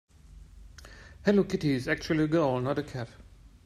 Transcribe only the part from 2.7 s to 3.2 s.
a cat.